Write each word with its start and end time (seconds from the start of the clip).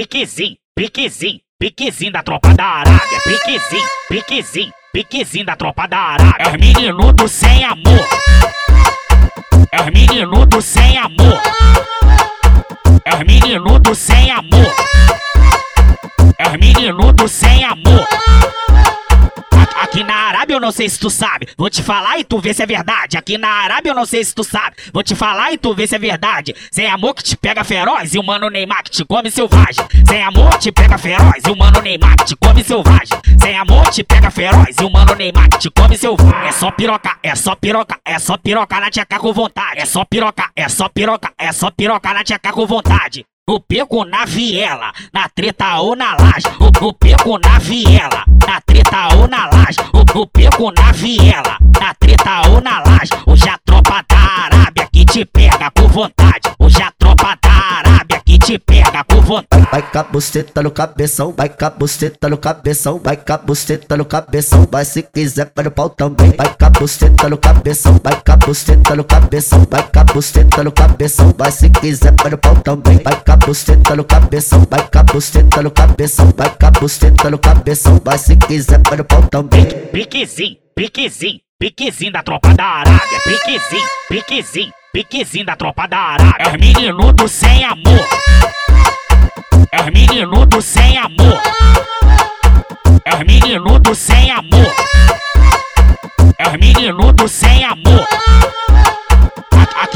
piquezinho, 0.00 0.56
piquezinho, 0.74 1.40
piquezinho 1.58 2.12
da 2.12 2.22
tropa 2.22 2.54
da 2.54 2.64
Arábia. 2.64 3.20
Piquezinho, 3.22 3.88
piquezinho, 4.08 4.72
piquezinho 4.94 5.44
da 5.44 5.56
tropa 5.56 5.86
da 5.86 5.98
Arábia. 5.98 6.36
É 6.38 6.48
os 6.48 6.56
menino 6.56 7.12
do 7.12 7.28
sem 7.28 7.64
amor. 7.64 8.08
É 9.70 9.82
os 9.82 9.90
menino 9.92 10.46
do 10.46 10.62
sem 10.62 10.96
amor. 10.96 11.42
É 13.04 13.14
os 13.14 13.24
menino 13.24 13.78
do 13.78 13.94
sem 13.94 14.30
amor. 14.30 14.74
É 16.38 16.48
os 16.48 16.56
menino 16.56 17.12
do 17.12 17.28
sem 17.28 17.64
amor. 17.64 18.06
Arábia 20.40 20.54
eu 20.54 20.60
não 20.60 20.72
sei 20.72 20.88
se 20.88 20.98
tu 20.98 21.10
sabe, 21.10 21.48
vou 21.54 21.68
te 21.68 21.82
falar 21.82 22.18
e 22.18 22.24
tu 22.24 22.38
vê 22.38 22.54
se 22.54 22.62
é 22.62 22.66
verdade. 22.66 23.18
Aqui 23.18 23.36
na 23.36 23.46
Arábia 23.46 23.90
eu 23.90 23.94
não 23.94 24.06
sei 24.06 24.24
se 24.24 24.34
tu 24.34 24.42
sabe, 24.42 24.74
vou 24.90 25.02
te 25.02 25.14
falar 25.14 25.52
e 25.52 25.58
tu 25.58 25.74
vê 25.74 25.86
se 25.86 25.94
é 25.94 25.98
verdade. 25.98 26.56
Sem 26.72 26.86
amor 26.86 27.14
que 27.14 27.22
te 27.22 27.36
pega 27.36 27.62
feroz 27.62 28.14
e 28.14 28.18
o 28.18 28.22
mano 28.22 28.48
Neymar 28.48 28.82
que 28.82 28.90
te 28.90 29.04
come 29.04 29.30
selvagem. 29.30 29.84
Sem 30.08 30.22
amor 30.22 30.56
te 30.56 30.72
pega 30.72 30.96
feroz 30.96 31.42
e 31.46 31.50
o 31.50 31.54
mano 31.54 31.82
Neymar 31.82 32.16
que 32.16 32.24
te 32.24 32.36
come 32.36 32.64
selvagem. 32.64 33.18
Sem 33.38 33.54
amor 33.54 33.90
te 33.90 34.02
pega 34.02 34.30
feroz 34.30 34.74
e 34.80 34.82
o 34.82 34.90
mano 34.90 35.14
Neymar 35.14 35.50
que 35.50 35.58
te 35.58 35.70
come 35.70 35.98
selvagem. 35.98 36.48
É 36.48 36.52
só 36.52 36.70
piroca, 36.70 37.18
é 37.22 37.34
só 37.34 37.54
piroca, 37.54 38.00
é 38.02 38.18
só 38.18 38.38
piroca 38.38 38.80
na 38.80 38.90
tcheca 38.90 39.18
com 39.18 39.34
vontade. 39.34 39.78
É 39.78 39.84
só 39.84 40.06
piroca, 40.06 40.50
é 40.56 40.68
só 40.70 40.88
piroca, 40.88 41.30
é 41.36 41.52
só 41.52 41.70
piroca 41.70 42.14
na 42.14 42.24
tcheca 42.24 42.50
com 42.50 42.66
vontade. 42.66 43.26
O 43.46 43.58
peco 43.58 44.04
na 44.04 44.24
viela, 44.24 44.92
na 45.12 45.28
treta 45.28 45.80
ou 45.80 45.96
na 45.96 46.14
laje. 46.14 46.46
O, 46.60 46.86
o 46.86 46.92
peco 46.94 47.36
na 47.36 47.58
viela, 47.58 48.24
na 48.46 48.60
treta 48.60 49.16
ou 49.16 49.26
na 49.26 49.46
laje. 49.46 49.79
Na 50.60 50.92
viela, 50.92 51.56
na 51.80 51.94
treta 51.94 52.50
ou 52.50 52.60
na 52.60 52.80
laje. 52.80 53.12
Hoje 53.26 53.48
a 53.48 53.56
tropa 53.64 54.04
da 54.06 54.18
Arábia 54.44 54.86
que 54.92 55.06
te 55.06 55.24
pega 55.24 55.70
com 55.70 55.88
vontade. 55.88 56.50
Hoje 56.58 56.82
a 56.82 56.89
te 58.40 58.58
pega 58.58 59.04
com 59.04 59.20
vontade. 59.20 59.66
Vai 59.70 59.82
com 59.82 59.98
a 59.98 60.02
buceta 60.02 60.62
no 60.62 60.70
cabeção, 60.70 61.32
vai 61.36 61.48
com 61.48 61.64
a 61.64 61.70
buceta 61.70 62.28
no 62.28 62.38
cabeção, 62.38 62.98
vai 62.98 63.16
com 63.16 63.32
a 63.32 63.38
buceta 63.38 63.96
no 63.96 64.04
cabeção, 64.04 64.68
vai 64.70 64.84
se 64.84 65.02
quiser 65.02 65.50
vai 65.54 65.64
no 65.64 65.70
pau 65.70 65.90
também. 65.90 66.30
Vai 66.36 66.54
com 66.54 66.64
a 66.64 66.70
buceta 66.70 67.28
no 67.28 67.38
cabeção, 67.38 68.00
vai 68.02 68.20
com 68.20 68.32
a 68.32 68.36
buceta 68.36 68.96
no 68.96 69.04
cabeção, 69.04 69.66
vai 69.70 69.82
com 69.82 70.00
a 70.00 70.04
buceta 70.04 70.64
no 70.64 70.72
cabeção, 70.72 71.34
vai 71.36 71.52
se 71.52 71.70
quiser 71.70 72.14
vai 72.20 72.30
no 72.30 72.38
pau 72.38 72.56
também. 72.56 72.98
Vai 73.02 73.16
com 73.16 73.32
a 73.32 73.36
buceta 73.36 73.96
no 73.96 74.04
cabeção, 74.04 74.66
vai 74.70 74.88
com 74.88 74.98
a 74.98 75.02
buceta 75.02 75.62
no 75.62 75.70
cabeção, 75.70 76.34
vai 76.36 76.50
com 76.50 76.66
a 76.66 76.70
buceta 76.70 77.30
no 77.30 77.38
cabeção, 77.38 78.00
vai 78.04 78.18
se 78.18 78.36
quiser 78.36 78.80
vai 78.82 78.98
no 78.98 79.04
pau 79.04 79.22
também. 79.28 79.64
Piquezinho, 79.92 80.56
piquezinho, 80.74 81.40
piquezinho 81.58 82.12
da 82.12 82.22
tropa 82.22 82.52
da 82.54 82.64
Arábia. 82.64 83.20
Piquezinho, 83.24 83.88
piquezinho, 84.08 84.72
piquezinho 84.92 85.46
da 85.46 85.56
tropa 85.56 85.86
da 85.86 85.98
Arábia. 85.98 86.34
É 86.38 86.48
os 86.48 86.56
menino 86.56 87.12
do 87.12 87.28
sem 87.28 87.64
amor. 87.64 88.08
É 89.72 89.82
os 89.82 89.90
menino 89.90 90.46
do 90.46 90.60
sem 90.60 90.98
amor. 90.98 91.40
É 93.04 93.14
os 93.14 93.24
menino 93.24 93.78
do 93.78 93.94
sem 93.94 94.30
amor. 94.30 94.74
É 96.38 96.48
os 96.48 96.56
menino 96.56 97.12
do 97.12 97.28
sem 97.28 97.64
amor. 97.64 98.06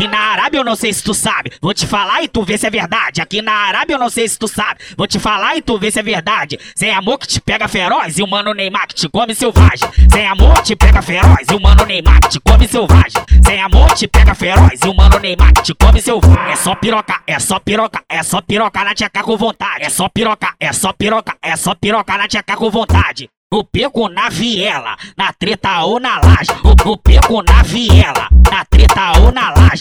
Aqui 0.04 0.12
na 0.12 0.18
Arábia 0.18 0.58
eu 0.58 0.64
não 0.64 0.76
sei 0.76 0.92
se 0.92 1.02
tu 1.02 1.14
sabe, 1.14 1.50
vou 1.62 1.72
te 1.72 1.86
falar 1.86 2.22
e 2.22 2.28
tu 2.28 2.42
vê 2.42 2.58
se 2.58 2.66
é 2.66 2.70
verdade. 2.70 3.22
Aqui 3.22 3.40
na 3.40 3.52
Arábia 3.52 3.94
eu 3.94 3.98
não 3.98 4.10
sei 4.10 4.28
se 4.28 4.38
tu 4.38 4.46
sabe, 4.46 4.80
vou 4.98 5.06
te 5.06 5.18
falar 5.18 5.56
e 5.56 5.62
tu 5.62 5.78
vê 5.78 5.90
se 5.90 5.98
é 5.98 6.02
verdade. 6.02 6.60
Sem 6.76 6.90
amor 6.90 7.18
que 7.18 7.26
te 7.26 7.40
pega 7.40 7.66
feroz 7.66 8.18
e 8.18 8.22
o 8.22 8.26
mano 8.26 8.52
Neymar 8.52 8.86
que 8.86 8.94
te 8.94 9.08
come 9.08 9.34
selvagem. 9.34 9.88
Sem 10.12 10.28
amor 10.28 10.60
te 10.60 10.76
pega 10.76 11.00
feroz 11.00 11.46
e 11.50 11.54
o 11.54 11.58
mano 11.58 11.86
Neymar 11.86 12.20
que 12.20 12.28
te 12.28 12.40
come 12.40 12.68
selvagem. 12.68 13.22
Sem 13.46 13.62
amor 13.62 13.94
te 13.94 14.06
pega 14.06 14.34
feroz 14.34 14.78
e 14.84 14.88
o 14.88 14.94
mano 14.94 15.18
Neymar 15.18 15.54
que 15.54 15.62
te 15.62 15.74
come 15.74 16.02
selvagem. 16.02 16.52
É 16.52 16.56
só 16.56 16.74
piroca, 16.74 17.22
é 17.26 17.38
só 17.38 17.58
piroca, 17.58 18.04
é 18.06 18.22
só 18.22 18.42
piroca 18.42 18.84
na 18.84 18.94
tcheca 18.94 19.22
com 19.22 19.38
vontade. 19.38 19.84
É 19.84 19.88
só 19.88 20.06
piroca, 20.10 20.54
é 20.60 20.70
só 20.74 20.92
piroca, 20.92 21.34
é 21.40 21.56
só 21.56 21.74
piroca 21.74 22.18
na 22.18 22.28
tcheca 22.28 22.56
com 22.56 22.70
vontade. 22.70 23.30
O 23.54 23.62
peco 23.62 24.08
na 24.08 24.28
viela, 24.28 24.96
na 25.16 25.32
treta 25.32 25.82
ou 25.82 26.00
na 26.00 26.18
laje. 26.18 26.50
O, 26.64 26.90
o 26.90 26.96
peco 26.96 27.40
na 27.40 27.62
viela, 27.62 28.28
na 28.50 28.64
treta 28.64 29.20
ou 29.20 29.30
na 29.30 29.50
laje. 29.50 29.80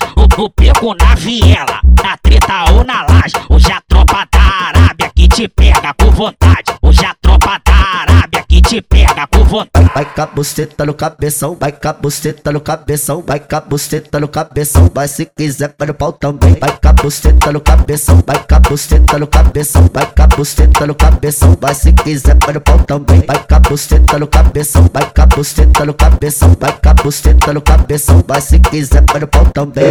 Na 0.83 1.16
viela, 1.16 1.79
na 2.03 2.17
treta 2.17 2.73
ou 2.73 2.83
na 2.83 3.03
laje. 3.03 3.35
Hoje 3.49 3.71
a 3.71 3.79
tropa 3.88 4.27
da 4.29 4.41
Arábia 4.41 5.09
que 5.16 5.29
te 5.29 5.47
pega 5.47 5.94
com 5.97 6.11
vontade. 6.11 6.73
Hoje 6.81 7.05
a 7.05 7.16
tropa 7.21 7.57
da 7.66 7.73
Arábia 8.01 8.44
que 8.49 8.61
te 8.61 8.81
pega 8.81 9.25
com 9.27 9.45
vontade. 9.45 9.89
Vai 9.95 10.03
com 10.03 10.22
a 10.22 10.25
buceta 10.25 10.85
no 10.85 10.93
cabeção, 10.93 11.55
vai 11.57 11.72
com 11.72 11.88
a 11.88 11.93
buceta 11.93 12.51
no 12.51 12.59
cabeção, 12.59 13.23
vai 13.25 13.39
com 13.39 13.55
a 13.55 13.61
buceta 13.61 14.19
no 14.19 14.27
cabeção, 14.27 14.91
vai 14.93 15.07
se 15.07 15.25
quiser 15.25 15.73
vai 15.79 15.88
no 15.88 15.93
pau 15.93 16.11
também. 16.11 16.53
Vai 16.59 16.77
com 16.77 16.88
a 16.89 16.93
buceta 16.93 17.51
no 17.53 17.61
cabeção, 17.61 18.22
vai 18.27 18.39
com 18.43 18.55
a 18.55 18.59
buceta 18.59 19.19
no 19.19 19.27
cabeção, 19.27 19.89
vai 19.93 20.05
com 20.05 20.22
a 20.22 20.27
buceta 20.27 20.85
no 20.85 20.95
cabeção, 20.95 21.57
vai 21.61 21.75
se 21.75 21.93
quiser 21.93 22.38
vai 22.43 22.53
no 22.55 22.59
pau 22.59 22.79
também. 22.79 23.23
Vai 23.25 23.39
com 23.39 23.55
a 23.55 23.59
buceta 23.59 24.19
no 24.19 24.27
cabeção, 24.27 24.89
vai 24.93 25.09
com 25.09 25.22
a 25.22 25.25
buceta 25.27 25.85
no 25.85 25.93
cabeção, 25.93 26.57
vai 26.59 26.73
com 26.73 27.53
no 27.53 27.61
cabeção, 27.61 28.23
se 28.41 28.59
quiser 28.59 29.03
vai 29.09 29.22
no 29.22 29.27
pau 29.27 29.45
também. 29.45 29.83